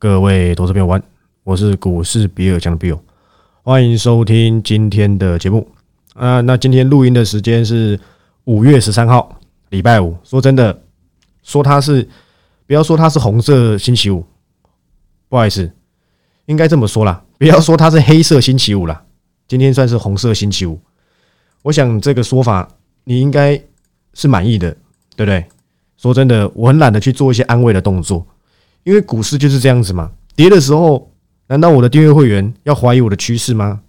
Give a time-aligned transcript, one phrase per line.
[0.00, 1.02] 各位投资朋友，
[1.42, 3.00] 我是股市比尔强的 Bill，
[3.64, 5.66] 欢迎收听今天的节目
[6.14, 6.40] 啊。
[6.42, 7.98] 那今天录音的时间是
[8.44, 9.40] 五月十三号，
[9.70, 10.16] 礼拜五。
[10.22, 10.82] 说真的，
[11.42, 12.08] 说它是
[12.64, 14.24] 不要说它是红色星期五，
[15.28, 15.68] 不好意思，
[16.46, 19.02] 应该这么说啦，不要说它是黑色星期五啦，
[19.48, 20.78] 今天算是红色星期五。
[21.62, 22.68] 我想这个说法
[23.02, 23.60] 你应该
[24.14, 24.70] 是满意的，
[25.16, 25.44] 对不对？
[25.96, 28.24] 说真的，我很懒得去做一些安慰的动作。
[28.88, 31.12] 因为股市就是这样子嘛，跌的时候，
[31.46, 33.82] 难道我的订阅会员要怀疑我的趋势吗？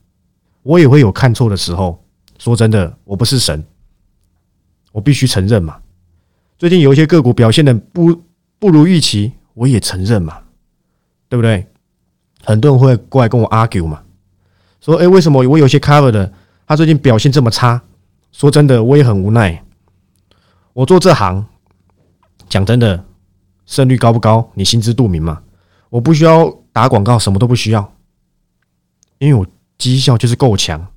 [0.61, 2.03] 我也会有看错的时候。
[2.37, 3.63] 说真的，我不是神，
[4.91, 5.77] 我必须承认嘛。
[6.57, 8.13] 最近有一些个股表现的不
[8.59, 10.37] 不如预期，我也承认嘛，
[11.29, 11.65] 对不对？
[12.43, 14.01] 很多人会过来跟我 argue 嘛，
[14.81, 16.29] 说：“哎，为什么我有些 cover 的，
[16.67, 17.81] 他最近表现这么差？”
[18.33, 19.63] 说真的，我也很无奈。
[20.73, 21.45] 我做这行，
[22.49, 23.05] 讲真的。
[23.69, 24.49] 胜率高不高？
[24.55, 25.43] 你心知肚明嘛。
[25.91, 27.93] 我不需要打广告，什么都不需要，
[29.19, 29.45] 因为我
[29.77, 30.87] 绩效就是够强。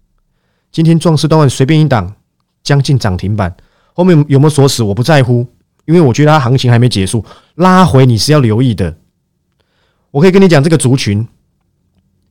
[0.72, 2.14] 今天壮士断腕随便一档，
[2.62, 3.54] 将近涨停板，
[3.92, 5.46] 后面有没有锁死我不在乎，
[5.84, 7.22] 因为我觉得它行情还没结束，
[7.56, 8.96] 拉回你是要留意的。
[10.10, 11.28] 我可以跟你讲，这个族群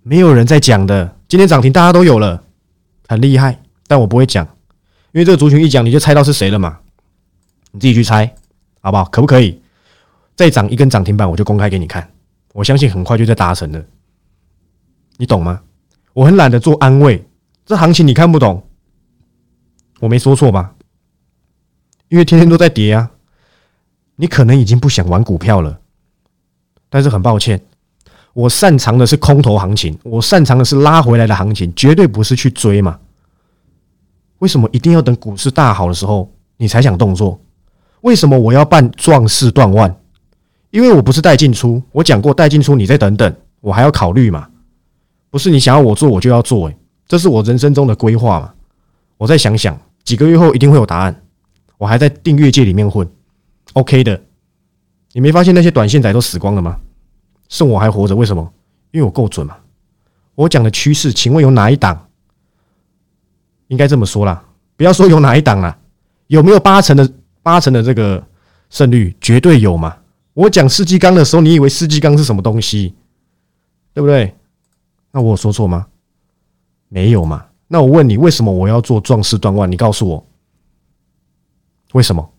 [0.02, 2.44] 没有人在讲的，今天涨停大家都有了，
[3.08, 3.62] 很厉害。
[3.86, 4.44] 但我不会讲，
[5.12, 6.80] 因为这个族群一讲你就猜到是谁了嘛。
[7.72, 8.34] 你自己去猜，
[8.80, 9.06] 好不好？
[9.06, 9.61] 可不可以？
[10.36, 12.10] 再涨一根涨停板，我就公开给你看。
[12.54, 13.84] 我相信很快就在达成了，
[15.18, 15.62] 你懂吗？
[16.14, 17.26] 我很懒得做安慰，
[17.66, 18.68] 这行情你看不懂，
[20.00, 20.74] 我没说错吧？
[22.10, 23.12] 因为天天都在跌啊，
[24.18, 25.80] 你可能已经不想玩股票了。
[26.90, 27.64] 但是很抱歉，
[28.34, 33.00] 我擅长的是空头行情，我擅长的是拉回来的行情，绝对不是去追嘛。
[34.40, 37.40] 为什么一定要等股市大好的时候你才想动作？
[38.02, 39.96] 为什么我要办壮士断腕？
[40.72, 44.50] 因为我不是带进出，我讲过带进出，你再等等，我还要考虑嘛。
[45.30, 46.78] 不是你想要我做，我就要做，诶，
[47.08, 48.54] 这是我人生中的规划嘛。
[49.18, 51.24] 我再想想，几个月后一定会有答案。
[51.78, 53.08] 我还在订阅界里面混
[53.74, 54.22] ，OK 的。
[55.14, 56.80] 你没发现那些短线仔都死光了吗？
[57.50, 58.54] 剩我还活着，为什么？
[58.92, 59.58] 因为我够准嘛。
[60.36, 62.08] 我讲的趋势，请问有哪一档？
[63.68, 64.44] 应该这么说啦，
[64.78, 65.78] 不要说有哪一档啦，
[66.28, 67.10] 有没有八成的
[67.44, 68.24] 八成的这个
[68.70, 69.16] 胜率？
[69.20, 69.98] 绝对有嘛。
[70.34, 72.96] 我讲世纪钢的时候，你以为世纪钢是什么东西？
[73.94, 74.34] 对不对？
[75.12, 75.88] 那我有说错吗？
[76.88, 77.46] 没有嘛？
[77.68, 79.70] 那我问你，为什么我要做壮士断腕？
[79.72, 80.26] 你告诉我，
[81.94, 82.30] 为什么？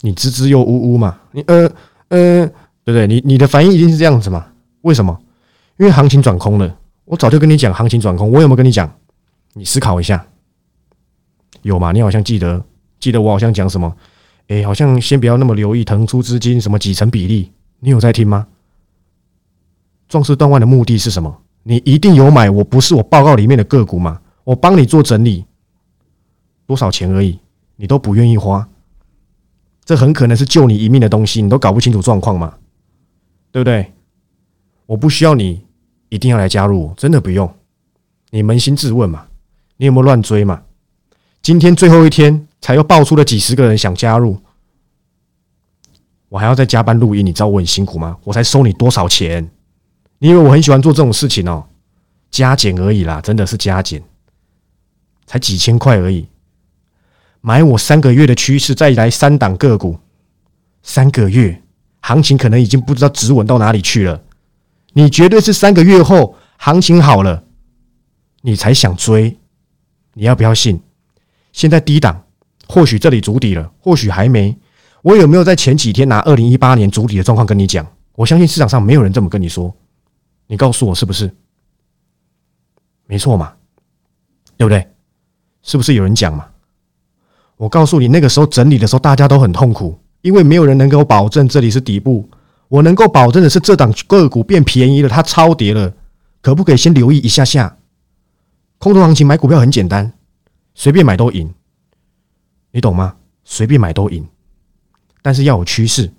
[0.00, 1.18] 你支支又吾吾嘛？
[1.32, 1.70] 你呃
[2.08, 2.46] 呃，
[2.84, 3.06] 对不对？
[3.06, 4.46] 你你的反应一定是这样子嘛？
[4.82, 5.18] 为什么？
[5.78, 6.78] 因为行情转空了。
[7.04, 8.90] 我早就跟你讲行情转空，我有没有跟你讲？
[9.52, 10.26] 你思考一下，
[11.62, 11.92] 有吗？
[11.92, 12.62] 你好像记得，
[13.00, 13.94] 记得我好像讲什么？
[14.48, 18.46] 哎，好像先不要那么留意腾出资金什么几成比例，你有在听吗？
[20.08, 21.42] 壮士断腕的目的是什么？
[21.64, 24.20] 你一定有买，我不是我报告里面的个股吗？
[24.44, 25.44] 我帮你做整理，
[26.64, 27.40] 多少钱而已，
[27.74, 28.68] 你都不愿意花，
[29.84, 32.54] 这很可能是救你一命的东西，你都搞不清楚状况嘛，
[33.50, 33.92] 对不对？
[34.86, 35.64] 我不需要你
[36.08, 37.52] 一定要来加入，真的不用，
[38.30, 39.26] 你扪心自问嘛，
[39.76, 40.62] 你有没有乱追嘛？
[41.42, 42.45] 今天最后一天。
[42.60, 44.40] 才又爆出了几十个人想加入，
[46.28, 48.16] 我还要再加班录音，你知道我很辛苦吗？
[48.24, 49.48] 我才收你多少钱？
[50.18, 51.64] 你以为我很喜欢做这种事情哦？
[52.30, 54.02] 加减而已啦，真的是加减，
[55.26, 56.28] 才几千块而已。
[57.40, 59.98] 买我三个月的趋势，再来三档个股，
[60.82, 61.62] 三个月
[62.00, 64.20] 行情可能已经不知道止稳到哪里去了。
[64.94, 67.44] 你绝对是三个月后行情好了，
[68.40, 69.38] 你才想追，
[70.14, 70.80] 你要不要信？
[71.52, 72.25] 现在低档。
[72.68, 74.56] 或许这里筑底了，或许还没。
[75.02, 77.86] 我有没有在前几天拿二零一八年筑底的状况跟你讲？
[78.14, 79.72] 我相信市场上没有人这么跟你说。
[80.48, 81.32] 你告诉我是不是？
[83.06, 83.52] 没错嘛，
[84.56, 84.86] 对不对？
[85.62, 86.46] 是不是有人讲嘛？
[87.56, 92.28] 我告诉你，那个时候整理的时候，大家都很痛苦，因为没有人能够保证这里是底部。
[92.68, 95.94] 我能够保证的是，这档个股变便宜了，它超跌了，
[96.42, 97.76] 可不可以先留意一下下？
[98.78, 100.12] 空头行情买股票很简单，
[100.74, 101.54] 随便买都赢。
[102.76, 103.16] 你懂吗？
[103.42, 104.28] 随便买都赢，
[105.22, 106.12] 但是要有趋势。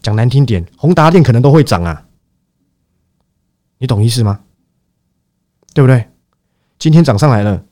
[0.00, 2.06] 讲难听点，宏达电可能都会涨啊。
[3.78, 4.38] 你懂意思吗？
[5.74, 6.08] 对不对？
[6.78, 7.64] 今天涨上来了，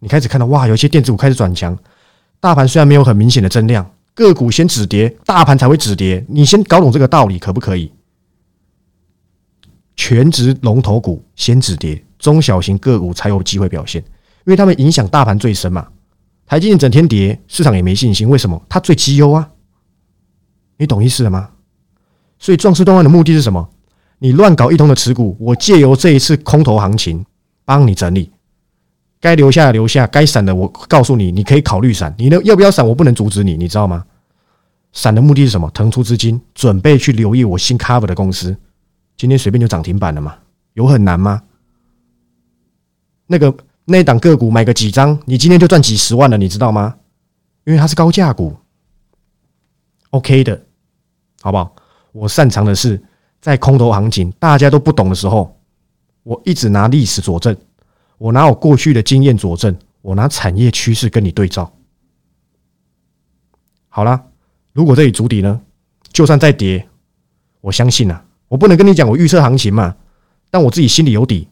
[0.00, 1.78] 你开始看到哇，有些电子股开始转强。
[2.40, 6.22] 大盘虽然没有很明显的增量，个股先止跌，大盘才会止跌。
[6.28, 7.90] 你先搞懂这个道理，可不可以？
[9.96, 15.90] 全职龙头股先止跌，中小型个股才有机会表现，因为他们影响大盘最深嘛。
[16.48, 18.26] 台积电整天跌，市场也没信心。
[18.26, 18.60] 为什么？
[18.70, 19.50] 它最绩优啊！
[20.78, 21.50] 你懂意思了吗？
[22.38, 23.68] 所以壮士断腕的目的是什么？
[24.18, 27.24] 你乱搞一通的持股，我借由这一次空头行情
[27.66, 28.32] 帮你整理，
[29.20, 32.14] 该留下的留下，该闪的我告诉你，你可以考虑闪。
[32.16, 32.86] 你呢要不要闪？
[32.86, 34.06] 我不能阻止你，你知道吗？
[34.92, 35.70] 闪的目的是什么？
[35.74, 38.56] 腾出资金，准备去留意我新 cover 的公司。
[39.18, 40.34] 今天随便就涨停板了嘛？
[40.72, 41.42] 有很难吗？
[43.26, 43.54] 那个
[43.90, 46.94] 那档个股买个几张，你今天就赚几十万了，你知道吗？
[47.64, 48.54] 因为它是高价股
[50.10, 50.60] ，OK 的，
[51.40, 51.74] 好不好？
[52.12, 53.02] 我擅长的是
[53.40, 55.58] 在空头行情大家都不懂的时候，
[56.22, 57.56] 我一直拿历史佐证，
[58.18, 61.72] 我拿我过去的经验佐证，我拿产业趋势跟你对照。
[63.88, 64.22] 好啦，
[64.74, 65.58] 如果这里筑底呢，
[66.12, 66.86] 就算再跌，
[67.62, 69.96] 我相信啊，我不能跟你讲我预测行情嘛，
[70.50, 71.48] 但我自己心里有底。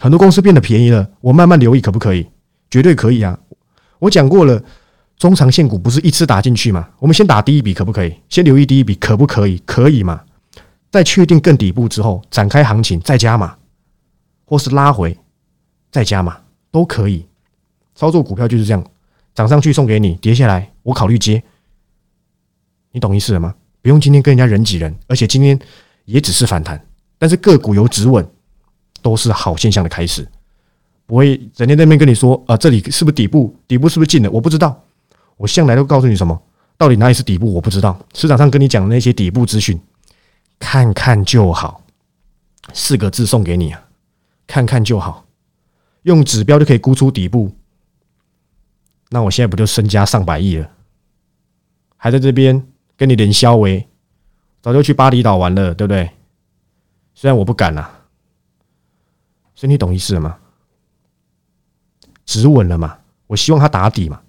[0.00, 2.26] 很多公司变得便宜了，我慢慢留意可不可以？
[2.70, 3.38] 绝对可以啊！
[3.98, 4.62] 我讲过了，
[5.16, 6.88] 中长线股不是一次打进去嘛？
[6.98, 8.14] 我们先打第一笔可不可以？
[8.28, 9.58] 先留意第一笔可不可以？
[9.66, 10.20] 可以嘛？
[10.90, 13.56] 在确定更底部之后，展开行情再加码，
[14.44, 15.16] 或是拉回
[15.90, 16.38] 再加码
[16.70, 17.26] 都可以。
[17.94, 18.84] 操作股票就是这样，
[19.34, 21.42] 涨上去送给你，跌下来我考虑接。
[22.92, 23.54] 你懂意思了吗？
[23.82, 25.58] 不用今天跟人家人挤人，而且今天
[26.04, 26.80] 也只是反弹，
[27.18, 28.26] 但是个股有止稳。
[29.02, 30.26] 都是好现象的开始，
[31.06, 33.54] 不会整天在那边跟你说啊，这里是不是底部？
[33.66, 34.30] 底部是不是进了？
[34.30, 34.84] 我不知道，
[35.36, 36.40] 我向来都告诉你什么，
[36.76, 37.52] 到底哪里是底部？
[37.54, 37.98] 我不知道。
[38.14, 39.80] 市场上跟你讲的那些底部资讯，
[40.58, 41.82] 看看就好，
[42.72, 43.82] 四个字送给你啊，
[44.46, 45.24] 看看就好，
[46.02, 47.52] 用指标就可以估出底部。
[49.10, 50.68] 那我现在不就身家上百亿了？
[51.96, 52.62] 还在这边
[52.96, 53.88] 跟你连消维，
[54.60, 56.10] 早就去巴厘岛玩了，对不对？
[57.14, 57.97] 虽然我不敢啊。
[59.58, 60.38] 所以你懂意思了吗？
[62.24, 62.96] 止稳了嘛？
[63.26, 64.20] 我希望它打底嘛？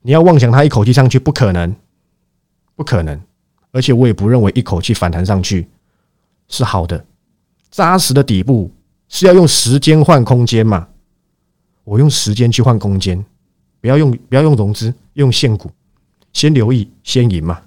[0.00, 1.72] 你要妄想它一口气上去，不可能，
[2.74, 3.22] 不可能。
[3.70, 5.68] 而且我也不认为一口气反弹上去
[6.48, 7.06] 是好的。
[7.70, 8.72] 扎实的底部
[9.08, 10.88] 是要用时间换空间嘛？
[11.84, 13.24] 我用时间去换空间，
[13.80, 15.70] 不要用不要用融资，用现股，
[16.32, 17.62] 先留意先赢嘛。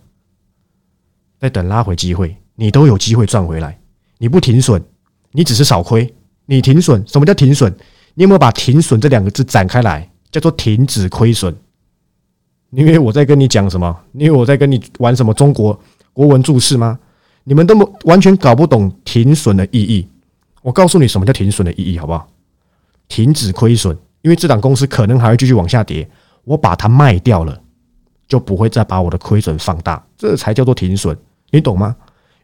[1.39, 3.79] 再等拉回机会，你都有机会赚回来。
[4.17, 4.83] 你不停损，
[5.31, 6.13] 你只是少亏。
[6.45, 7.03] 你停损？
[7.07, 7.73] 什么叫停损？
[8.13, 10.09] 你有没有把“停损”这两个字展开来？
[10.31, 11.55] 叫做停止亏损。
[12.71, 13.95] 因为我在跟你讲什么？
[14.13, 15.79] 因为我在跟你玩什么中国
[16.13, 16.99] 国文注释吗？
[17.43, 20.07] 你们都完全搞不懂停损的意义。
[20.61, 22.27] 我告诉你什么叫停损的意义，好不好？
[23.07, 26.09] 停止亏损，因为这档公司可能还会继续往下跌，
[26.43, 27.61] 我把它卖掉了，
[28.27, 31.17] 就不会再把我的亏损放大，这才叫做停损。
[31.51, 31.95] 你懂吗？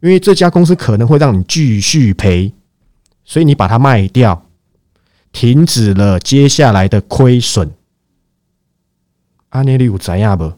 [0.01, 2.53] 因为这家公司可能会让你继续赔。
[3.31, 4.45] 所以你把它卖掉，
[5.31, 7.71] 停止了接下来的亏损。
[9.51, 10.51] 阿内利有怎样不？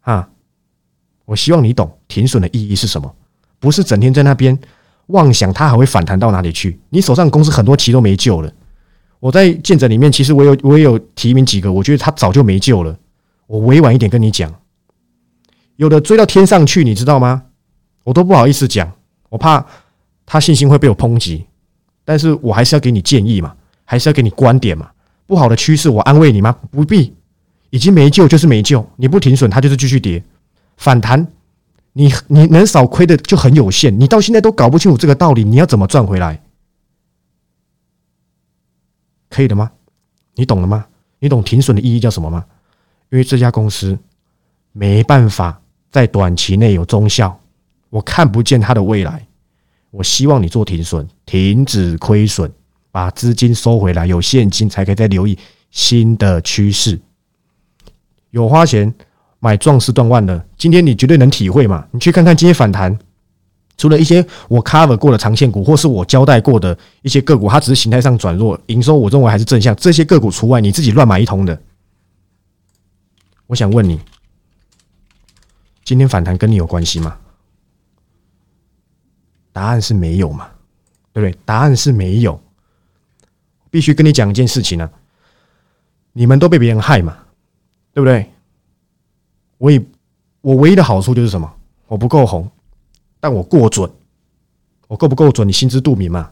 [0.00, 0.28] 啊，
[1.24, 3.16] 我希望你懂停损的意义是什么，
[3.58, 4.58] 不是整天在那边
[5.06, 6.78] 妄想它还会反弹到哪里去。
[6.90, 8.52] 你手上公司很多期都没救了。
[9.18, 12.94] 我在见证里面，其实我有我也有提名几个，我觉得他早就没救了。
[13.46, 14.54] 我委婉一点跟你讲，
[15.76, 17.44] 有的追到天上去，你知道吗？
[18.02, 18.92] 我都不好意思讲，
[19.30, 19.64] 我怕。
[20.26, 21.46] 他信心会被我抨击，
[22.04, 23.54] 但是我还是要给你建议嘛，
[23.84, 24.90] 还是要给你观点嘛。
[25.26, 26.54] 不好的趋势，我安慰你吗？
[26.70, 27.14] 不必，
[27.70, 28.86] 已经没救就是没救。
[28.96, 30.22] 你不停损，它就是继续跌。
[30.76, 31.26] 反弹，
[31.92, 33.98] 你你能少亏的就很有限。
[33.98, 36.42] 你到现在都搞不清楚这个道理，你要怎么赚回来？
[39.30, 39.70] 可以的吗？
[40.34, 40.86] 你懂了吗？
[41.18, 42.44] 你懂停损的意义叫什么吗？
[43.10, 43.98] 因为这家公司
[44.72, 47.40] 没办法在短期内有中效，
[47.88, 49.26] 我看不见它的未来。
[49.94, 52.50] 我希望你做停损，停止亏损，
[52.90, 55.38] 把资金收回来，有现金才可以再留意
[55.70, 57.00] 新的趋势。
[58.30, 58.92] 有花钱
[59.38, 61.86] 买壮士断腕的，今天你绝对能体会嘛？
[61.92, 62.98] 你去看看今天反弹，
[63.78, 69.76] 除了一些我 cover 过的长线股，或是我交代过的一些个股，它只是形态上转弱，营收我认为还是正向。
[69.76, 71.56] 这些个股除外，你自己乱买一通的。
[73.46, 74.00] 我想问你，
[75.84, 77.16] 今天反弹跟你有关系吗？
[79.54, 80.48] 答案是没有嘛，
[81.12, 81.38] 对不对？
[81.44, 82.40] 答案是没有。
[83.70, 84.90] 必须跟你讲一件事情呢，
[86.12, 87.16] 你们都被别人害嘛，
[87.92, 88.28] 对不对？
[89.58, 89.80] 我也
[90.40, 91.48] 我唯一的好处就是什么？
[91.86, 92.50] 我不够红，
[93.20, 93.88] 但我过准。
[94.88, 95.46] 我够不够准？
[95.46, 96.30] 你心知肚明嘛。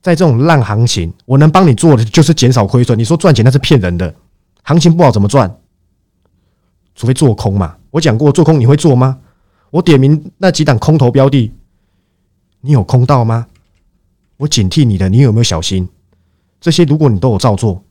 [0.00, 2.98] 在这种烂行情，我能帮你做的就是减少亏损。
[2.98, 4.14] 你说赚钱那是骗人的，
[4.62, 5.60] 行情不好怎么赚？
[6.94, 7.76] 除非做空嘛。
[7.90, 9.18] 我讲过做空你会做吗？
[9.70, 11.52] 我点名那几档空头标的。
[12.60, 13.46] 你有空到吗？
[14.38, 15.88] 我警惕你的，你有没有小心？
[16.60, 17.84] 这些如果你都有照做，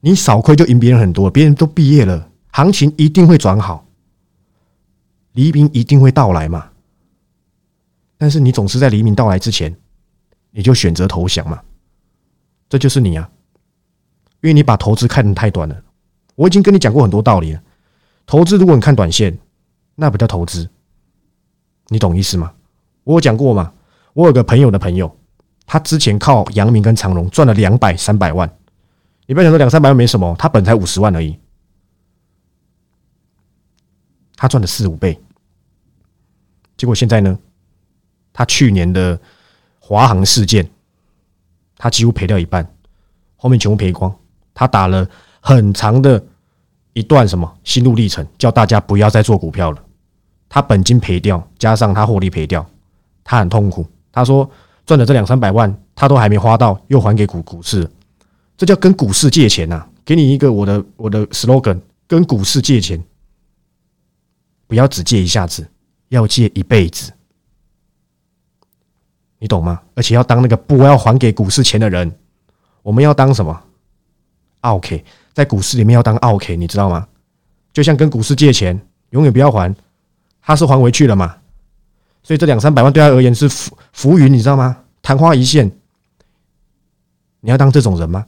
[0.00, 1.30] 你少亏就赢别人很多。
[1.30, 3.84] 别人都毕业了，行情一定会转好，
[5.32, 6.70] 黎明一定会到来嘛。
[8.16, 9.74] 但是你总是在黎明到来之前，
[10.50, 11.60] 你就选择投降嘛？
[12.68, 13.28] 这就是你啊，
[14.40, 15.82] 因为你把投资看得太短了。
[16.36, 17.62] 我已经跟你讲过很多道理了，
[18.26, 19.36] 投资如果你看短线，
[19.94, 20.68] 那不叫投资，
[21.88, 22.52] 你懂意思吗？
[23.04, 23.72] 我讲过嘛，
[24.12, 25.16] 我有个朋友的朋友，
[25.66, 28.50] 他之前靠阳明跟长荣赚了两百三百万，
[29.26, 31.38] 你不要想说两三百万没什么，他本才五十万而已，
[34.36, 35.18] 他赚了四五倍，
[36.76, 37.38] 结果现在呢？
[38.32, 39.20] 他去年的
[39.80, 40.68] 华航事件，
[41.76, 42.66] 他几乎赔掉一半，
[43.36, 44.16] 后面全部赔光。
[44.54, 45.08] 他打了
[45.40, 46.22] 很长的
[46.92, 49.84] 一段什么心路历程，叫大家不要再做股票了。
[50.48, 52.64] 他本金赔掉，加上他获利赔掉，
[53.24, 53.84] 他很痛苦。
[54.12, 54.48] 他说
[54.84, 57.88] 赚了这两三百万，他都还没花到，又还给股股市，
[58.56, 59.86] 这叫跟股市借钱呐！
[60.04, 63.02] 给你一个我的我的 slogan：跟股市借钱，
[64.66, 65.66] 不要只借一下子，
[66.08, 67.12] 要借一辈子。
[69.38, 69.80] 你懂吗？
[69.94, 72.12] 而且要当那个不要还给股市钱的人，
[72.82, 73.62] 我们要当什么
[74.60, 77.06] ？OK，在股市里面要当 OK，你知道吗？
[77.72, 78.78] 就像跟股市借钱，
[79.10, 79.74] 永远不要还，
[80.42, 81.36] 他是还回去了嘛？
[82.22, 84.76] 所以这两三百万对他而言是浮浮云，你知道吗？
[85.02, 85.70] 昙花一现。
[87.40, 88.26] 你要当这种人吗？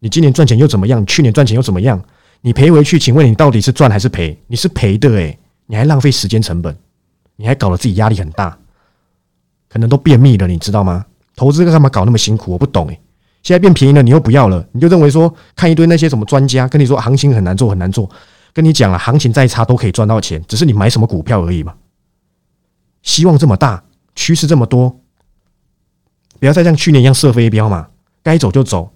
[0.00, 1.04] 你今年赚钱又怎么样？
[1.06, 2.02] 去年赚钱又怎么样？
[2.40, 4.36] 你赔回去，请问你到底是赚还是赔？
[4.46, 6.76] 你是赔的诶，你还浪费时间成本，
[7.36, 8.56] 你还搞得自己压力很大。
[9.68, 11.04] 可能都便秘了，你知道吗？
[11.36, 12.52] 投资干嘛搞那么辛苦？
[12.52, 13.00] 我不懂诶。
[13.42, 18.10] 现在变便宜了，你又不要了，你就认为说看一堆那些什么专家跟你说行情很难做很难做，
[18.52, 21.72] 跟你讲了行情再差都可以赚到钱，只是你买什么股票而已嘛。
[23.08, 23.82] 希望这么大，
[24.14, 25.00] 趋势这么多，
[26.38, 27.88] 不要再像去年一样设飞镖嘛，
[28.22, 28.92] 该走就走。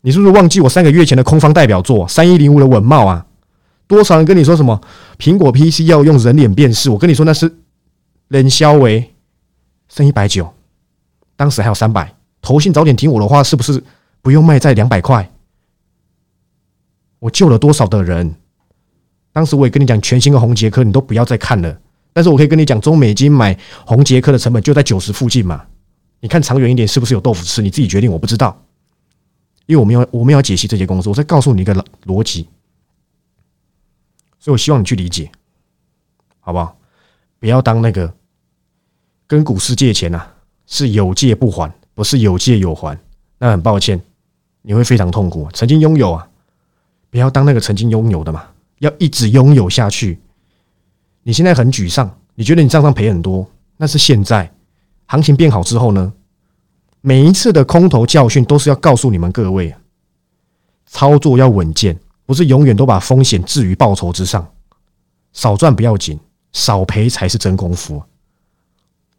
[0.00, 3.26] 你是不是忘记我三个月前的空方代表作三一零五的稳茂啊？
[3.86, 4.80] 多少人跟你说什么
[5.18, 6.88] 苹果 PC 要用人脸辨识？
[6.88, 7.58] 我跟你说那是。
[8.28, 9.14] 冷销为
[9.88, 10.52] 剩一百九，
[11.36, 12.16] 当时还有三百。
[12.40, 13.84] 投信早点听我的话，是不是
[14.22, 15.30] 不用卖在两百块？
[17.18, 18.34] 我救了多少的人？
[19.32, 21.78] 当时我也跟你讲，全新的红杰科你都不要再看了。
[22.16, 23.54] 但是我可以跟你讲，中美金买
[23.84, 25.66] 红杰科的成本就在九十附近嘛。
[26.20, 27.60] 你看长远一点，是不是有豆腐吃？
[27.60, 28.58] 你自己决定，我不知道。
[29.66, 31.74] 因为我们要我们要解析这些公司，我再告诉你一个
[32.06, 32.48] 逻辑。
[34.38, 35.30] 所以我希望你去理解，
[36.40, 36.78] 好不好？
[37.38, 38.10] 不要当那个
[39.26, 40.26] 跟股市借钱呐，
[40.66, 42.98] 是有借不还，不是有借有还。
[43.36, 44.00] 那很抱歉，
[44.62, 45.46] 你会非常痛苦。
[45.52, 46.26] 曾经拥有啊，
[47.10, 48.42] 不要当那个曾经拥有的嘛，
[48.78, 50.18] 要一直拥有下去。
[51.28, 53.44] 你现在很沮丧，你觉得你账上赔很多，
[53.78, 54.48] 那是现在
[55.06, 56.12] 行情变好之后呢？
[57.00, 59.74] 每一次的空头教训都是要告诉你们各位，
[60.86, 64.46] 操作要稳健，不是永远都把风险置于报酬之上，
[65.32, 66.16] 少赚不要紧。
[66.52, 68.02] 少赔才是真功夫。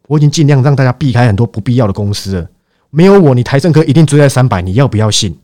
[0.08, 2.48] 我已经尽量让大家避开很多不必要的公司了。
[2.90, 5.38] 没有我，你台盛科一定追在三百，你要不要信？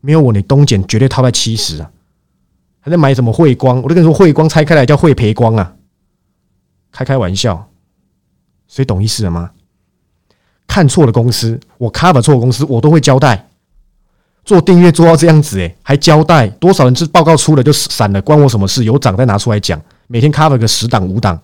[0.00, 1.90] 没有我，你东碱绝对套在七十啊！
[2.80, 3.76] 还在买什么汇光？
[3.82, 5.74] 我都跟你说，汇光拆开来叫汇赔光啊！
[6.90, 7.68] 开开玩笑，
[8.66, 9.50] 所以懂意思了吗？
[10.66, 13.48] 看错了公司，我 cover 错公司，我都会交代。
[14.44, 18.84] 做订阅做到这样子，诶，还交代多少人是报告出了就散了，关我什么事？
[18.84, 19.80] 有涨再拿出来讲。
[20.06, 21.38] 每天 cover 个十档五档，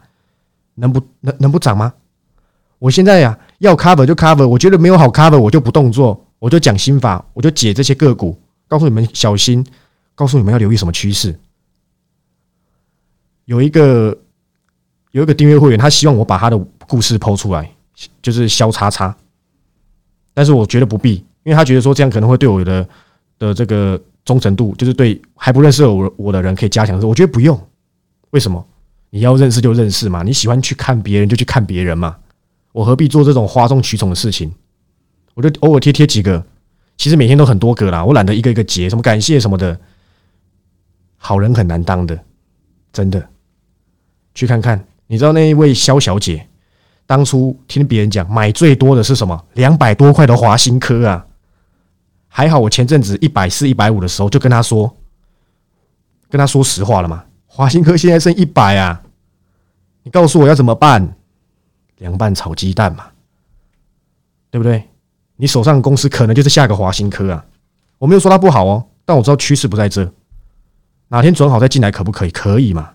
[0.76, 1.92] 能不能能不涨吗？
[2.78, 9.64] 我现在呀要 cover 就 cover，我觉得没有好 cover 我就不动作，我就讲心法，我就解这些个股，告诉你们小心，
[10.16, 11.38] 告诉你们要留意什么趋势。
[13.44, 14.18] 有一个
[15.12, 16.58] 有一个订阅会员，他希望我把他的
[16.88, 17.70] 故事抛出来，
[18.20, 19.16] 就是肖叉叉，
[20.34, 22.88] 但是我觉得不必，因为他觉得说这样可能会对我的
[23.38, 27.00] 的这个忠诚度，就是对还不认识我我的人可以加强。
[27.02, 27.56] 我觉得不用。
[28.30, 28.66] 为什么
[29.10, 30.24] 你要认识就认识嘛？
[30.24, 32.16] 你喜欢去看别人就去看别人嘛？
[32.72, 34.52] 我何必做这种哗众取宠的事情？
[35.34, 36.44] 我就偶尔贴贴几个，
[36.96, 38.04] 其实每天都很多个啦。
[38.04, 39.78] 我懒得一个一个截，什么感谢什么的。
[41.26, 42.16] 好人很难当的，
[42.92, 43.28] 真的。
[44.32, 46.46] 去看看，你知道那一位肖小姐，
[47.04, 49.44] 当初听别人讲买最多的是什么？
[49.54, 51.26] 两百多块的华新科啊！
[52.28, 54.96] 还好我前阵子一百四、一百五的时候就跟她说，
[56.30, 57.24] 跟她说实话了嘛。
[57.46, 59.02] 华兴科现在剩一百啊！
[60.04, 61.16] 你告诉我要怎么办？
[61.98, 63.06] 凉拌炒鸡蛋嘛，
[64.52, 64.84] 对不对？
[65.34, 67.44] 你手上的公司可能就是下个华兴科啊！
[67.98, 70.08] 我没有说它不好哦，但我知道趋势不在这。
[71.08, 72.30] 哪天准好再进来可不可以？
[72.30, 72.92] 可以嘛？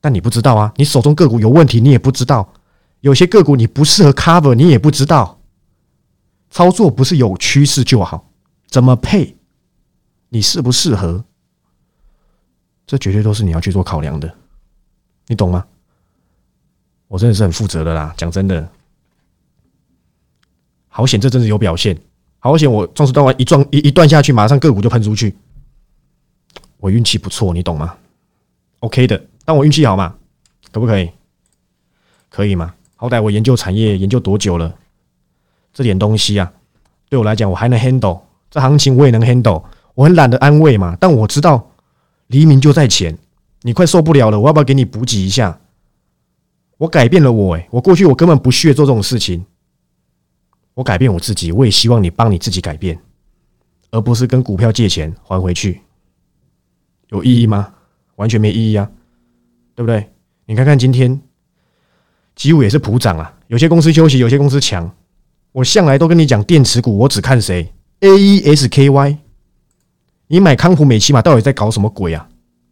[0.00, 0.72] 但你不知道啊！
[0.76, 2.52] 你手中个股有问题，你也不知道。
[3.00, 5.38] 有些个股你不适合 cover，你也不知道。
[6.50, 8.28] 操作不是有趋势就好，
[8.68, 9.36] 怎么配？
[10.30, 11.24] 你适不适合？
[12.86, 14.34] 这绝对都是你要去做考量的，
[15.28, 15.64] 你懂吗？
[17.08, 18.12] 我真的是很负责的啦。
[18.16, 18.68] 讲真的，
[20.88, 21.96] 好险这阵子有表现，
[22.38, 25.36] 好险我壮士断腕一撞一一断下去，马上个股就喷出去。
[26.82, 27.96] 我运气不错，你懂吗
[28.80, 30.16] ？OK 的，但我运气好嘛？
[30.72, 31.08] 可不可以？
[32.28, 32.74] 可以吗？
[32.96, 34.74] 好歹我研究产业研究多久了？
[35.72, 36.52] 这点东西啊，
[37.08, 39.62] 对我来讲我还能 handle，这行情我也能 handle。
[39.94, 41.70] 我很懒得安慰嘛，但我知道
[42.26, 43.16] 黎明就在前，
[43.60, 45.60] 你快受不了了，我要不要给你补给一下？
[46.78, 49.46] 我改变了我，诶，我过去我根本不屑做这种事情，
[50.74, 52.98] 我改变我自己，我也希望你帮你自己改变，
[53.92, 55.80] 而不是跟股票借钱还回去，
[57.12, 57.72] 有意义吗？
[58.16, 58.90] 完全没意义啊，
[59.74, 60.10] 对不对？
[60.46, 61.20] 你看看今天，
[62.34, 64.90] 几乎也是普涨啊，有些公司休息，有些公司强。
[65.52, 69.18] 我向来都跟你讲电池股，我只看谁？A E S K Y。
[70.28, 72.26] 你买康普美奇嘛到底在搞什么鬼啊？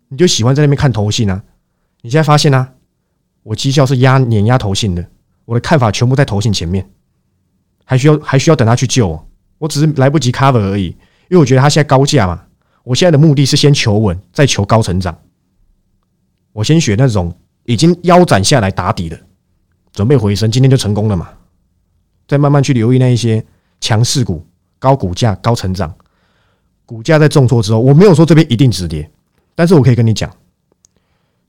[0.08, 1.42] 你就喜欢在那边看头信啊？
[2.00, 2.72] 你现在发现啊，
[3.42, 5.06] 我绩效是压碾压头信的，
[5.44, 6.88] 我的看法全部在头信前面，
[7.84, 9.22] 还需要还需要等他去救，
[9.58, 10.96] 我只是来不及 cover 而已，因
[11.32, 12.42] 为我觉得他现在高价嘛，
[12.90, 15.16] 我现在的目的是先求稳，再求高成长。
[16.52, 17.32] 我先选那种
[17.62, 19.16] 已经腰斩下来打底的，
[19.92, 21.28] 准备回升，今天就成功了嘛？
[22.26, 23.46] 再慢慢去留意那一些
[23.80, 24.44] 强势股、
[24.80, 25.94] 高股价、高成长。
[26.84, 29.08] 股价在重挫之后，我没有说这边一定止跌，
[29.54, 30.28] 但是我可以跟你讲，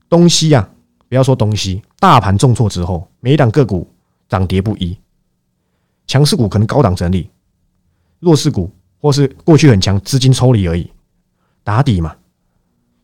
[0.08, 0.70] 东西啊，
[1.08, 3.92] 不要说东西，大盘重挫之后，每一档个股
[4.28, 4.96] 涨跌不一，
[6.06, 7.28] 强势股可能高档整理，
[8.20, 8.70] 弱势股
[9.00, 10.88] 或是过去很强，资金抽离而已，
[11.64, 12.16] 打底嘛，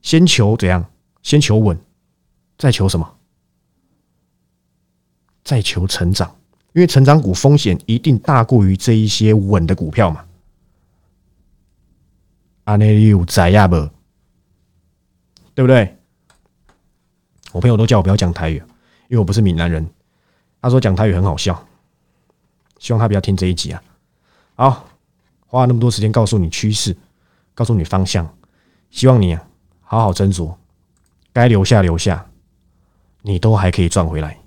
[0.02, 0.84] 先求怎样？
[1.22, 1.78] 先求稳，
[2.56, 3.16] 再求什么？
[5.44, 6.36] 再求成长，
[6.72, 10.24] 因为成长股风险一定大过于这一些稳的股票嘛。
[12.64, 13.76] 阿内有在呀不？
[15.54, 15.96] 对不对？
[17.52, 18.56] 我朋友都叫我不要讲台语，
[19.08, 19.88] 因为我不是闽南人。
[20.60, 21.66] 他说讲台语很好笑，
[22.78, 23.82] 希望他不要听这一集啊。
[24.54, 24.88] 好，
[25.46, 26.96] 花了那么多时间告诉你趋势，
[27.54, 28.28] 告诉你方向，
[28.90, 29.36] 希望你
[29.80, 30.54] 好好斟酌，
[31.32, 32.26] 该留下留下，
[33.22, 34.38] 你都还可以赚回来。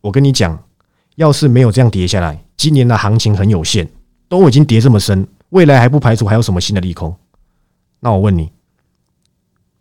[0.00, 0.62] 我跟你讲，
[1.16, 3.88] 要是没有这样跌下来，今年的行情很有限，
[4.28, 7.14] 都已经跌这么深，未来还不排除还有什么新的利空。
[8.00, 8.50] 那我问你，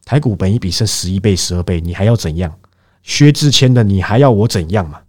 [0.06, 2.54] 台股本一比剩十一倍、十二倍，你还要怎样？
[3.04, 5.02] 薛之谦的，你还要我怎样嘛？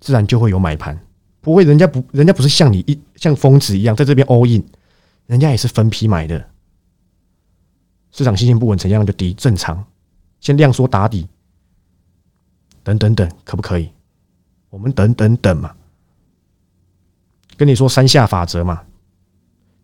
[0.00, 0.98] 自然就会有买盘，
[1.40, 4.62] 不会，人家不，人家不是像你一像疯子一样在这边 all in，
[5.26, 6.50] 人家也是分批买的。
[8.16, 9.84] 市场信心不稳，成交量就低，正常。
[10.40, 11.28] 先量缩打底，
[12.82, 13.90] 等等等，可不可以？
[14.70, 15.76] 我们等等等嘛。
[17.58, 18.84] 跟你说三下法则嘛，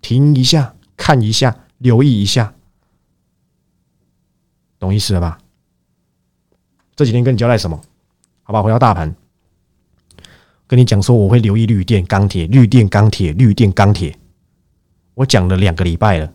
[0.01, 1.59] 停一下，看一下。
[1.77, 2.55] 留意一下，
[4.79, 5.41] 懂意思了吧？
[6.95, 7.83] 这几天跟你交代什么？
[8.45, 9.13] 好吧，回到大盘，
[10.69, 14.17] 跟你讲说我会留意绿电、钢铁、绿电、钢铁、绿电、钢铁。
[15.15, 16.33] 我讲了两个礼拜了，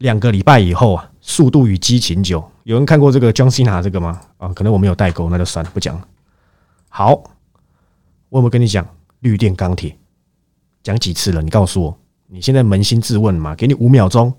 [0.00, 4.18] 两个礼拜以后啊，《速度与激情九》有人看过这个 John Cena 这个吗？
[4.38, 6.08] 啊，可能我没有代沟，那就算了，不讲了。
[6.88, 7.12] 好，
[8.30, 8.86] 我有没有跟你讲
[9.20, 9.94] 绿电、钢铁？
[10.82, 11.42] 讲几次了？
[11.42, 11.98] 你告诉我。
[12.28, 13.54] 你现在扪心自问嘛？
[13.54, 14.32] 给你五秒钟。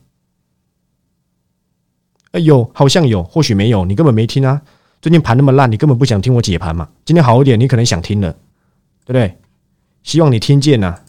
[2.32, 4.60] 哎有，好像有，或许没有，你根本没听啊。
[5.00, 6.89] 最近盘那么烂，你根本不想听我解盘嘛。
[7.06, 8.32] 今天好一点，你可能想听了，
[9.06, 9.38] 对不对？
[10.02, 11.00] 希望你听见呐，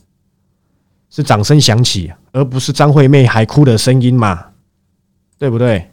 [1.12, 4.52] 是掌声响起，而不是张惠妹海哭的声音嘛，
[5.36, 5.90] 对不对？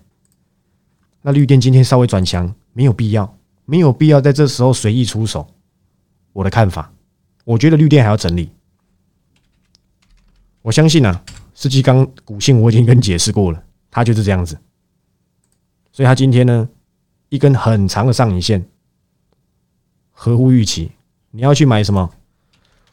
[1.21, 5.45] 那绿电今天稍微转强，没有必要，没有必要在这时候随意出手。
[6.31, 6.93] 我的看法，
[7.43, 8.49] 我觉得绿电还要整理。
[10.61, 11.21] 我相信啊，
[11.53, 14.57] 世纪刚股性我已经跟你解释过了，它就是这样子。
[15.91, 16.69] 所以它今天呢，
[17.27, 18.65] 一根很长的上影线，
[20.11, 20.93] 合乎预期。
[21.31, 22.09] 你要去买什么？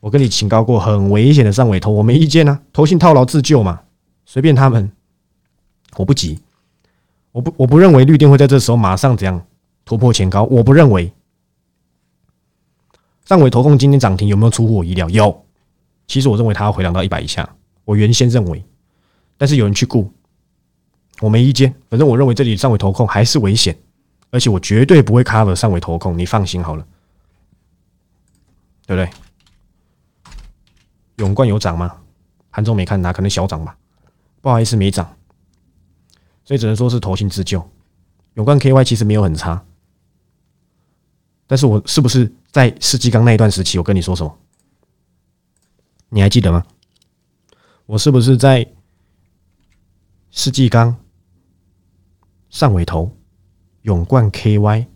[0.01, 2.61] 我跟你警告过，很危险的上尾头，我没意见啊。
[2.73, 3.81] 投信套牢自救嘛，
[4.25, 4.91] 随便他们。
[5.97, 6.39] 我不急，
[7.33, 9.47] 我不我不认为绿电会在这时候马上怎样
[9.85, 11.11] 突破前高，我不认为。
[13.25, 15.09] 上尾投控今天涨停有没有出乎我意料？
[15.09, 15.45] 有。
[16.07, 17.49] 其实我认为它要回档到一百以下，
[17.85, 18.63] 我原先认为，
[19.37, 20.13] 但是有人去顾，
[21.21, 21.75] 我没意见。
[21.89, 23.77] 反正我认为这里上尾投控还是危险，
[24.31, 26.87] 而且我绝对不会 cover 上尾投控，你放心好了，
[28.87, 29.11] 对不对？
[31.17, 32.01] 永冠有涨吗？
[32.51, 33.77] 盘中没看它，可能小涨吧，
[34.41, 35.15] 不好意思没涨，
[36.43, 37.63] 所以只能说是投信自救。
[38.35, 39.63] 永冠 KY 其实没有很差，
[41.47, 44.39] 但是我是不是在世纪刚那一段时期，我跟你说什么？
[46.09, 46.65] 你还记得吗？
[47.87, 48.67] 我是不是在
[50.31, 50.97] 世纪钢、
[52.49, 53.11] 上尾头、
[53.83, 54.87] 永冠 KY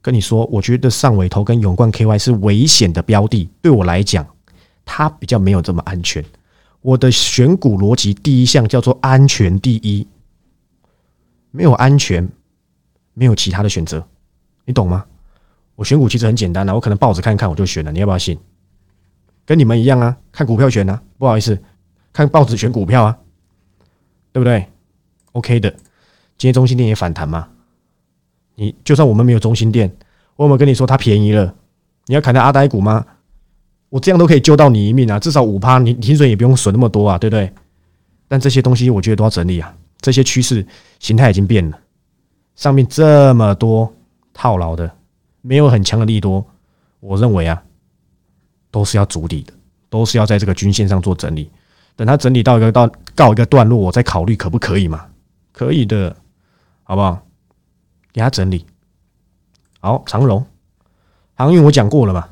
[0.00, 4.26] 跟你说，我觉得上尾头跟永冠 KY 是危险的标的，对我来讲，
[4.92, 6.24] 它比较没有这么安全。
[6.80, 10.04] 我的选股逻辑第一项叫做安全第一，
[11.52, 12.28] 没有安全，
[13.14, 14.04] 没有其他的选择，
[14.64, 15.06] 你懂吗？
[15.76, 18.36] 我选股其实很简单的，我可能报纸看看我就选了，你要不要信？
[19.46, 21.56] 跟你们一样啊，看股票选啊，不好意思，
[22.12, 23.16] 看报纸选股票啊，
[24.32, 24.66] 对不对
[25.32, 25.70] ？OK 的，
[26.36, 27.48] 今天中心店也反弹嘛？
[28.56, 29.96] 你就算我们没有中心店，
[30.34, 31.54] 我有没有跟你说它便宜了？
[32.06, 33.06] 你要砍掉阿呆股吗？
[33.90, 35.18] 我这样都可以救到你一命啊！
[35.18, 37.52] 至少五趴，你停水也不用损那么多啊，对不对？
[38.28, 39.74] 但这些东西我觉得都要整理啊。
[40.00, 40.66] 这些趋势
[40.98, 41.78] 形态已经变了，
[42.54, 43.92] 上面这么多
[44.32, 44.90] 套牢的，
[45.42, 46.42] 没有很强的利多，
[47.00, 47.62] 我认为啊，
[48.70, 49.52] 都是要筑底的，
[49.90, 51.50] 都是要在这个均线上做整理。
[51.96, 55.04] 等它整理到一个到告一个段落，我再考虑可不可以嘛？
[55.52, 56.16] 可以的，
[56.84, 57.20] 好不好？
[58.12, 58.64] 给它整理
[59.80, 60.02] 好。
[60.06, 60.46] 长荣
[61.34, 62.28] 航运我讲过了嘛？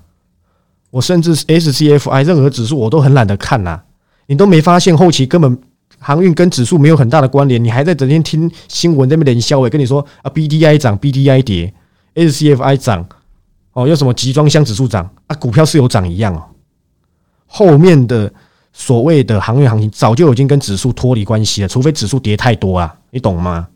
[0.91, 3.81] 我甚至 SCFI 任何指数我都很懒得看呐，
[4.27, 5.59] 你都没发现后期根本
[5.99, 11.75] 航运跟指数没有很大的关联，你还在整天听新闻那边连销，我跟你说啊，BDI 涨，BDI 跌
[12.15, 13.07] ，SCFI 涨，
[13.73, 16.43] 哦，有什么集装箱指数涨啊，股票是有涨一样哦。
[17.47, 18.33] 后面的
[18.73, 23.67] 所谓的航运行情早就已经跟指数脱离关系了，除非指数跌太多啊，你懂吗？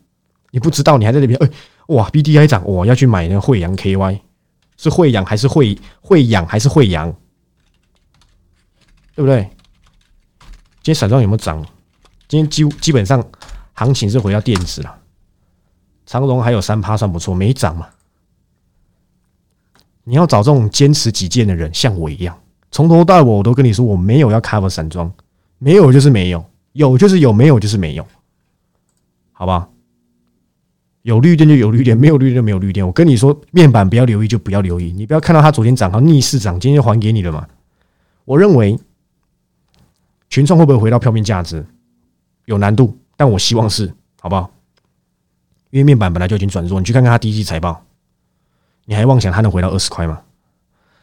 [0.51, 1.49] 你不知道，你还在那边哎，
[1.87, 4.19] 哇，BDI 涨，我要去买那个惠阳 KY。
[4.77, 7.11] 是会养还是会会养还是会养，
[9.15, 9.43] 对不对？
[10.81, 11.63] 今天散装有没有涨？
[12.27, 13.23] 今天基基本上
[13.73, 14.99] 行情是回到电子了。
[16.05, 17.87] 长荣还有三趴算不错，没涨嘛。
[20.03, 22.37] 你要找这种坚持己见的人，像我一样，
[22.71, 25.09] 从头到尾我都跟你说，我没有要 cover 散装，
[25.59, 28.05] 没有就是没有，有就是有，没有就是没有，
[29.31, 29.69] 好吧？
[31.03, 32.85] 有绿电就有绿电，没有绿电就没有绿电。
[32.85, 34.91] 我跟你说，面板不要留意就不要留意。
[34.91, 37.47] 你不要看到它昨天涨，它逆势涨，今天就还给你了嘛？
[38.25, 38.79] 我认为
[40.29, 41.65] 群创会不会回到票面价值
[42.45, 44.49] 有难度，但我希望是，好不好？
[45.71, 47.83] 因为面板本来就已经转弱，你去看看它第一季财报，
[48.85, 50.21] 你还妄想它能回到二十块吗？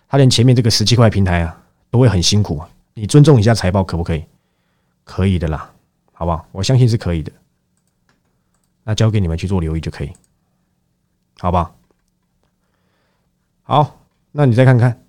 [0.08, 2.66] 它连前面这个十七块平台啊，都会很辛苦啊。
[2.94, 4.24] 你尊重一下财报可不可以？
[5.04, 5.70] 可以的啦，
[6.12, 6.46] 好不好？
[6.52, 7.30] 我相信是可以的。
[8.90, 10.10] 那交给你们去做留意就可以，
[11.38, 11.72] 好吧？
[13.62, 15.04] 好，那你再看看，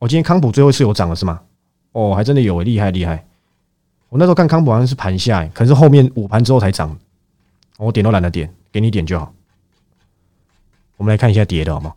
[0.00, 1.40] 我今天康普最后是有涨了是吗？
[1.92, 3.28] 哦，还真的有，厉害厉害！
[4.08, 6.98] 我那时候看康普好像是盘下，可是后面午盘之后才涨，
[7.76, 9.32] 我点都懒得点，给你点就好。
[10.96, 11.94] 我们来看一下跌的好吗？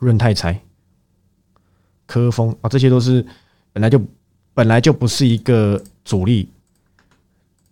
[0.00, 0.60] 润泰财、
[2.06, 3.24] 科丰啊，这些都是
[3.72, 4.02] 本来就
[4.52, 6.50] 本来就不是一个主力。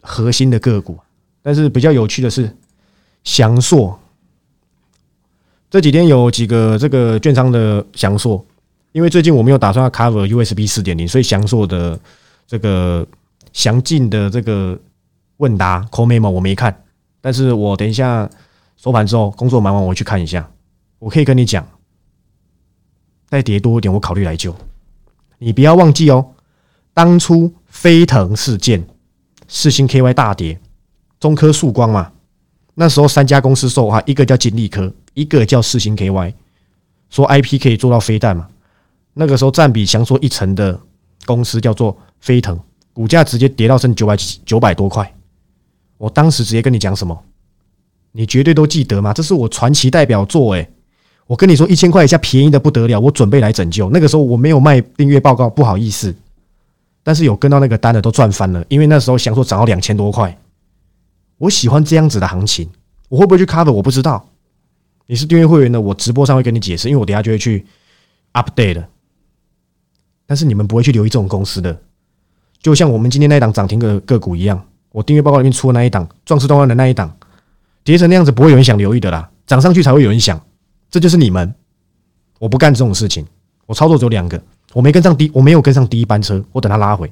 [0.07, 0.97] 核心的个股，
[1.42, 2.57] 但是比较有趣的是，
[3.25, 3.99] 翔硕。
[5.69, 8.42] 这几天有几个这个券商的翔硕，
[8.92, 11.99] 因为最近我没有打算要 cover USB 四点零，所以翔硕的
[12.47, 13.05] 这个
[13.53, 14.79] 详尽的这个
[15.38, 16.85] 问答 call memo 我没看，
[17.21, 18.31] 但是我等一下
[18.77, 20.49] 收盘之后工作忙完我去看一下，
[21.01, 21.66] 我可以跟你讲，
[23.29, 24.55] 再跌多一点我考虑来救，
[25.38, 26.25] 你不要忘记哦，
[26.95, 28.87] 当初飞腾事件。
[29.49, 30.59] 四星 KY 大跌，
[31.21, 32.13] 中科曙光嘛，
[32.75, 36.35] 那时候三家公司受哈，一个叫金利科，一个叫四星 KY，
[37.11, 38.49] 说 IP 可以做到飞弹嘛。
[39.15, 40.79] 那个时候占比强说一成的
[41.25, 42.59] 公司叫做飞腾，
[42.93, 45.11] 股价直接跌到剩九百九百多块。
[45.97, 47.19] 我当时直接跟你讲什么，
[48.13, 49.13] 你绝对都记得吗？
[49.15, 50.69] 这是我传奇代表作诶，
[51.27, 53.89] 我跟你说一千块以下便宜的不得了，我准备来拯救。
[53.91, 56.15] 那个时候我没有卖订阅报告，不好意思。
[57.07, 60.37] 但是有跟到那个单的都赚翻了，因为那时候想说涨到两千多块，
[61.38, 62.69] 我喜欢这样子的行情，
[63.09, 64.29] 我会不会去 cover 我不知道。
[65.07, 67.64] 你是订阅会员的，我直播上会跟你解释，因为我等下就会去
[68.33, 68.83] update。
[70.27, 71.81] 但是你们不会去留意这种公司的，
[72.59, 77.16] 就像我们今天那一档涨停的个股一样，我订阅报告里面出的那一档壮士断腕的那一档，
[77.85, 80.45] 跌成那样子不会有人想留意的啦，涨上去才会有人想，
[80.90, 81.55] 这就是你们。
[82.40, 83.25] 我不干这种事情，
[83.66, 84.42] 我操作只有两个。
[84.77, 87.11] 我没跟上第，我没有跟上第一班车，我等他拉回。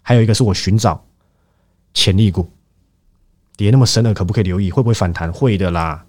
[0.00, 1.04] 还有一个是我寻找
[1.92, 2.48] 潜力股，
[3.54, 4.70] 跌那么深了，可不可以留意？
[4.70, 5.30] 会不会反弹？
[5.30, 6.06] 会的啦。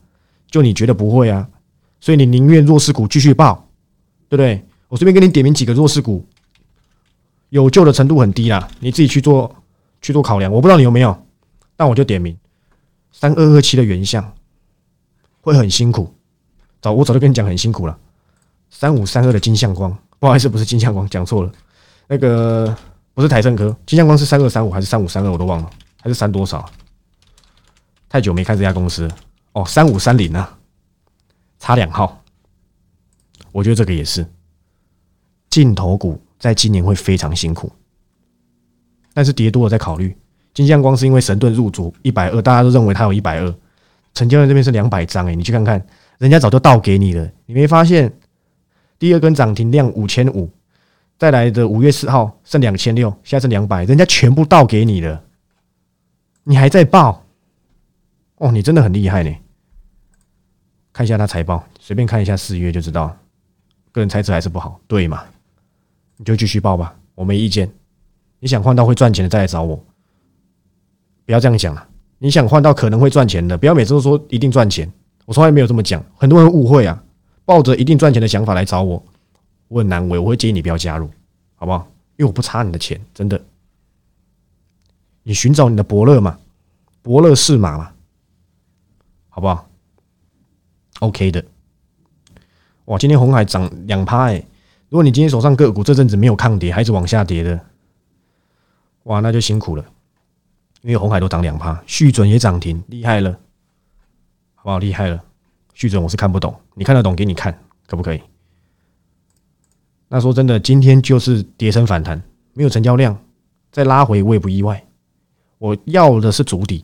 [0.50, 1.46] 就你觉得不会啊？
[2.00, 3.68] 所以你宁愿弱势股继续爆，
[4.30, 4.66] 对不对？
[4.88, 6.26] 我随便给你点名几个弱势股，
[7.50, 9.54] 有救的程度很低啦，你自己去做
[10.02, 10.50] 去做考量。
[10.50, 11.22] 我不知道你有没有，
[11.76, 12.34] 但我就点名
[13.12, 14.34] 三二二七的原相
[15.42, 16.16] 会很辛苦。
[16.82, 18.00] 早我早就跟你讲很辛苦了。
[18.70, 19.96] 三五三二的金相光。
[20.20, 21.52] 不好意思，不是金相光，讲错了。
[22.08, 22.76] 那个
[23.14, 25.70] 不是台盛科，金相光是三二三五还是三五三二，我都忘了，
[26.02, 26.68] 还是三多少？
[28.10, 29.08] 太久没看这家公司，
[29.52, 30.58] 哦，三五三零啊，
[31.60, 32.24] 差两号。
[33.52, 34.26] 我觉得这个也是，
[35.52, 37.72] 镜头股在今年会非常辛苦，
[39.14, 40.18] 但是跌多了再考虑。
[40.54, 43.56] 金相光是因为神盾入主一百二，大家都认为它有一百二，
[44.16, 45.86] 成交量这边是两百张，哎，你去看看，
[46.18, 48.12] 人家早就倒给你了，你没发现？
[49.00, 50.50] 第二根涨停量五千五，
[51.18, 55.24] 再来的五月四号剩两千六，现在剩两百，人家全部倒给你了，
[56.44, 57.24] 你还在报？
[58.38, 59.36] 哦，你真的很厉害呢！
[60.94, 63.16] 看一下他财报，随便看一下四月就知道。
[63.92, 65.24] 个人猜测还是不好，对嘛？
[66.18, 67.72] 你就继续报吧，我没意见。
[68.40, 69.76] 你想换到会赚钱的再来找我，
[71.26, 71.88] 不要这样讲了。
[72.20, 74.92] 你想换到可能会赚钱的，不要每次都说一定赚钱。
[75.26, 77.04] 我从来没有这么讲，很多人误会啊。
[77.48, 79.02] 抱着一定赚钱的想法来找我，
[79.70, 81.10] 我很难为，我会建议你不要加入，
[81.56, 81.88] 好不好？
[82.18, 83.42] 因为我不差你的钱，真的。
[85.24, 86.38] 你寻找你的伯乐嘛，
[87.02, 87.94] 伯乐是马嘛，
[89.30, 89.70] 好不好
[91.00, 91.46] ？OK 的。
[92.86, 94.44] 哇，今天红海涨两趴哎！
[94.90, 97.66] 如果你今天手上个股这阵子没有抗跌，还是往下跌的，
[99.04, 99.86] 哇，那就辛苦了。
[100.82, 103.32] 因为红海都涨两趴，续准也涨停，厉害了，
[104.56, 104.80] 好不好？
[104.80, 105.24] 厉害了。
[105.78, 108.20] 续准我是看不懂，你看得懂给你看，可不可以？
[110.08, 112.20] 那说真的，今天就是跌升反弹，
[112.54, 113.16] 没有成交量，
[113.72, 114.84] 再拉回我也不意外。
[115.60, 116.84] 我要的是主底，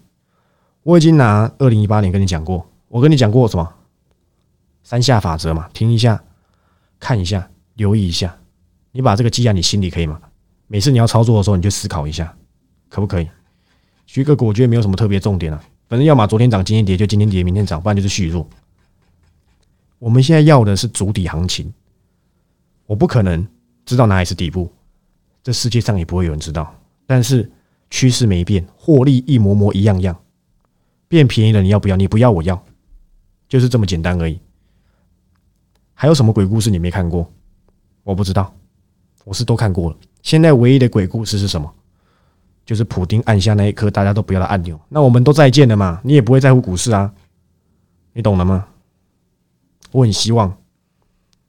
[0.83, 3.67] 我已经拿二零一八年跟你讲过，我跟你讲过什么？
[4.83, 6.23] 三下法则嘛，听一下，
[6.99, 8.37] 看一下，留意一下，
[8.91, 10.21] 你把这个记在你心里可以吗？
[10.67, 12.31] 每次你要操作的时候，你就思考一下，
[12.89, 13.27] 可不可以？
[14.05, 18.47] 徐哥我觉得没有什么特别重点了，反正要么昨天涨，今天跌，就今天跌，明天涨，不然就是续弱。
[20.03, 21.73] 我们现在要的是主底行情，
[22.85, 23.47] 我不可能
[23.85, 24.69] 知道哪里是底部，
[25.41, 26.75] 这世界上也不会有人知道。
[27.05, 27.49] 但是
[27.89, 30.13] 趋势没变，获利一模模一样样，
[31.07, 31.95] 变便宜了你要不要？
[31.95, 32.61] 你不要我要，
[33.47, 34.37] 就是这么简单而已。
[35.93, 37.31] 还有什么鬼故事你没看过？
[38.03, 38.53] 我不知道，
[39.23, 39.95] 我是都看过了。
[40.21, 41.73] 现在唯一的鬼故事是什么？
[42.65, 46.01] 就是普丁按下那一颗大家都不要的按钮，那我们都再见了嘛？
[46.03, 47.13] 你也不会在乎股市啊？
[48.11, 48.67] 你懂了吗？
[49.93, 50.53] 我很希望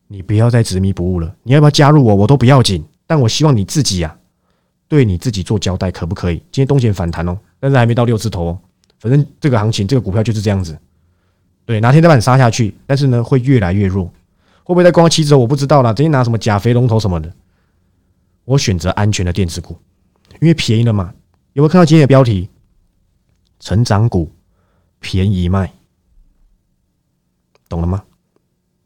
[0.07, 1.35] 你不要再执迷不悟了。
[1.43, 2.15] 你要不要加入我？
[2.15, 4.17] 我都不要紧，但我希望你自己呀，
[4.87, 6.37] 对你自己做交代，可不可以？
[6.53, 8.59] 今天东钱反弹哦，但是还没到六字头哦。
[9.01, 10.79] 反正这个行情，这个股票就是这样子。
[11.67, 14.05] 对，哪天再把你杀下去，但是呢，会越来越弱。
[14.63, 15.37] 会不会在光七折？
[15.37, 15.93] 我不知道啦。
[15.93, 17.31] 直接拿什么钾肥龙头什么的。
[18.45, 19.77] 我选择安全的电子股，
[20.41, 21.13] 因为便宜了嘛。
[21.55, 22.49] 有没有看到今天的标题？
[23.61, 24.31] 成长股
[25.01, 25.73] 便宜卖，
[27.69, 28.05] 懂了吗？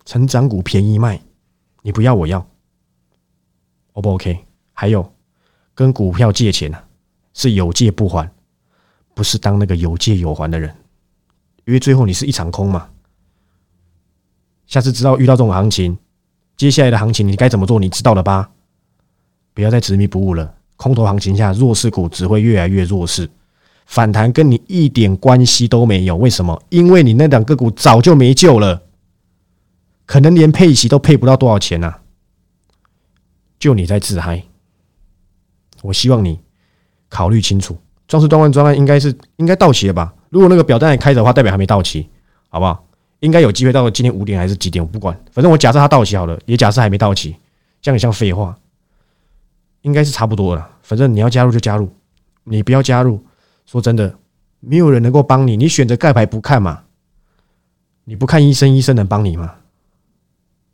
[0.09, 1.21] 成长股便宜卖，
[1.83, 2.39] 你不要我要
[3.93, 4.39] ，O 不 OK？
[4.73, 5.13] 还有
[5.75, 6.79] 跟股票借钱呢，
[7.35, 8.27] 是有借不还，
[9.13, 10.75] 不是当那个有借有还的人，
[11.67, 12.89] 因为最后你是一场空嘛。
[14.67, 15.99] 下次知道遇到这种行情，
[16.57, 17.79] 接下来的行情你该怎么做？
[17.79, 18.51] 你知道了吧？
[19.53, 20.55] 不要再执迷不悟了。
[20.77, 23.29] 空头行情下，弱势股只会越来越弱势，
[23.85, 26.17] 反弹跟你一点关系都没有。
[26.17, 26.63] 为什么？
[26.71, 28.85] 因为你那两个股早就没救了。
[30.09, 31.95] 可能连配息都配不到多少钱呐！
[33.59, 34.43] 就你在自嗨，
[35.83, 36.41] 我希望你
[37.11, 37.77] 考虑清楚。
[38.07, 40.15] 壮士断腕专案应该是应该到期了吧？
[40.31, 42.09] 如果那个表单还开着的话，代表还没到期，
[42.49, 42.87] 好不好？
[43.21, 44.83] 应该有机会到今天五点还是几点？
[44.83, 47.37] 我不管，反正我假设它到期好了，也假设还没到期，
[47.83, 48.57] 这样也像废话。
[49.83, 50.71] 应该是差不多了。
[50.83, 51.93] 反正你要加入就加入，
[52.45, 53.23] 你不要加入，
[53.67, 54.17] 说真的，
[54.61, 55.55] 没有人能够帮你。
[55.55, 56.85] 你选择盖牌不看嘛？
[58.05, 59.55] 你不看医生，医生能帮你吗？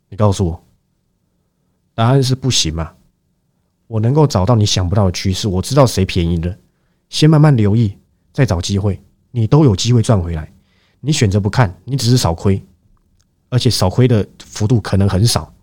[0.09, 0.63] 你告诉我，
[1.93, 2.93] 答案是不行嘛？
[3.87, 6.57] 我能够找到你想不到的趋势，我知道谁便宜了，
[7.09, 7.95] 先慢慢留意，
[8.33, 8.99] 再找机会，
[9.31, 10.51] 你都有机会赚回来。
[11.01, 12.63] 你选择不看，你只是少亏，
[13.49, 15.53] 而且少亏的幅度可能很少。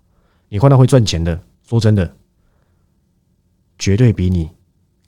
[0.49, 2.15] 你换到会赚钱的，说真的，
[3.79, 4.49] 绝对比你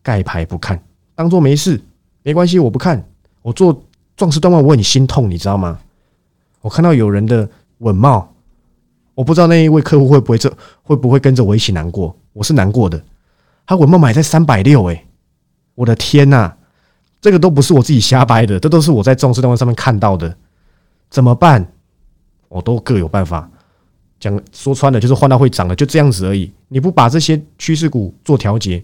[0.02, 0.82] 盖牌不看，
[1.14, 1.80] 当做没事，
[2.22, 3.08] 没关系，我不看。
[3.42, 3.84] 我做
[4.16, 5.78] 壮士断腕，我很心痛，你知道吗？
[6.62, 8.33] 我看到有人的稳帽。
[9.14, 12.16] 我不知道那一位客户会不会这会不会跟着我一起难过？
[12.32, 13.02] 我是难过的。
[13.66, 15.04] 他稳帽买在三百六，哎，
[15.74, 16.52] 我的天呐！
[17.20, 20.36] 这个都不是我自己瞎掰的，这都是我在重视单位上面看到的。
[21.08, 21.72] 怎么办？
[22.48, 23.50] 我都各有办法。
[24.20, 26.52] 讲说穿了就是换到会涨的，就这样子而已。
[26.68, 28.82] 你不把这些趋势股做调节，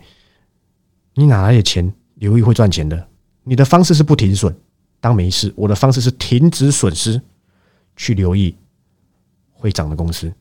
[1.14, 3.06] 你哪来的钱留意会赚钱的？
[3.44, 4.54] 你的方式是不停损，
[5.00, 7.20] 当没事；我的方式是停止损失，
[7.96, 8.54] 去留意。
[9.60, 10.32] 会涨的公司，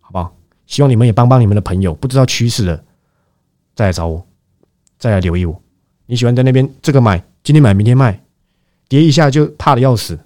[0.00, 0.36] 好不好？
[0.66, 2.84] 希望你们也帮帮你们的朋友，不知道趋势的，
[3.74, 4.24] 再来找我，
[4.98, 5.60] 再来留意我。
[6.06, 8.22] 你喜欢在那边这个买，今天买明天卖，
[8.88, 10.18] 跌一下就怕的要死，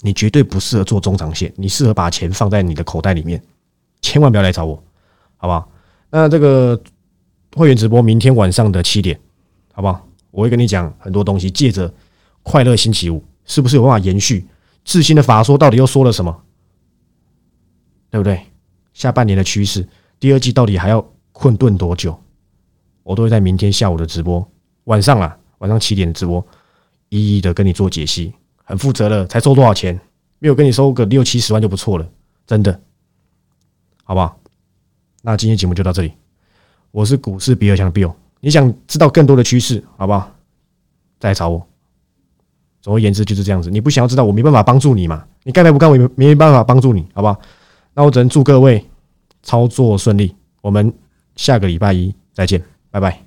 [0.00, 3.42] 你绝对不适合做中长线，你适合把钱放在你的口袋里面，
[4.00, 4.82] 千万不要来找我，
[5.36, 5.70] 好不好？
[6.10, 6.80] 那这个
[7.54, 9.18] 会员直播明天晚上的七点，
[9.72, 10.06] 好不好？
[10.30, 11.92] 我会跟你讲很多东西，借着
[12.42, 14.46] 快乐星期五，是不是有办法延续？
[14.84, 16.42] 自信的法说到底又说了什么？
[18.10, 18.40] 对不对？
[18.92, 19.86] 下半年的趋势，
[20.18, 22.18] 第二季到底还要困顿多久？
[23.02, 24.46] 我都会在明天下午的直播，
[24.84, 26.44] 晚上啊，晚上七点直播，
[27.08, 28.32] 一一的跟你做解析。
[28.64, 29.98] 很负责了，才收多少钱？
[30.38, 32.08] 没有跟你收个六七十万就不错了，
[32.46, 32.80] 真的，
[34.02, 34.40] 好不好？
[35.22, 36.12] 那今天节目就到这里。
[36.90, 40.34] 我是股市比尔强 Bill，你想知道更多的趋势，好不好？
[41.20, 41.66] 再来找我。
[42.80, 43.70] 总而言之就是这样子。
[43.70, 45.26] 你不想要知道，我没办法帮助你嘛？
[45.42, 47.40] 你干才不干，我没没办法帮助你，好不好？
[47.96, 48.84] 那我只能祝各位
[49.42, 50.36] 操作顺利。
[50.60, 50.92] 我们
[51.34, 53.25] 下个礼拜一再见，拜拜。